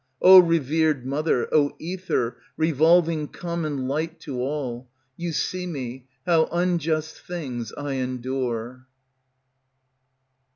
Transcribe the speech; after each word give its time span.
O 0.19 0.39
revered 0.39 1.05
Mother, 1.05 1.47
O 1.53 1.75
Ether 1.77 2.37
Revolving 2.57 3.27
common 3.27 3.87
light 3.87 4.19
to 4.21 4.39
all, 4.41 4.89
You 5.15 5.31
see 5.31 5.67
me, 5.67 6.07
how 6.25 6.49
unjust 6.51 7.21
things 7.21 7.71
I 7.77 7.91
endure! 7.97 8.87